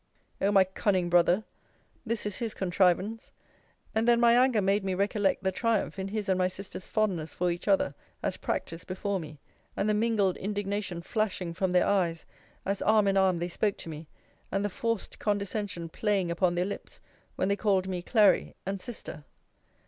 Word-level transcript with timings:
O 0.41 0.51
my 0.51 0.63
cunning 0.63 1.11
brother! 1.11 1.43
This 2.07 2.25
is 2.25 2.37
his 2.39 2.55
contrivance. 2.55 3.31
And 3.93 4.07
then 4.07 4.19
my 4.19 4.33
anger 4.33 4.59
made 4.59 4.83
me 4.83 4.95
recollect 4.95 5.43
the 5.43 5.51
triumph 5.51 5.99
in 5.99 6.07
his 6.07 6.27
and 6.27 6.39
my 6.39 6.47
sister's 6.47 6.87
fondness 6.87 7.35
for 7.35 7.51
each 7.51 7.67
other, 7.67 7.93
as 8.23 8.35
practised 8.35 8.87
before 8.87 9.19
me; 9.19 9.37
and 9.77 9.87
the 9.87 9.93
mingled 9.93 10.37
indignation 10.37 11.03
flashing 11.03 11.53
from 11.53 11.69
their 11.69 11.85
eyes, 11.85 12.25
as 12.65 12.81
arm 12.81 13.07
in 13.07 13.15
arm 13.15 13.37
they 13.37 13.47
spoke 13.47 13.77
to 13.77 13.89
me, 13.89 14.07
and 14.51 14.65
the 14.65 14.71
forced 14.71 15.19
condescension 15.19 15.87
playing 15.87 16.31
upon 16.31 16.55
their 16.55 16.65
lips, 16.65 16.99
when 17.35 17.47
they 17.47 17.55
called 17.55 17.87
me 17.87 18.01
Clary, 18.01 18.55
and 18.65 18.81
Sister. 18.81 19.23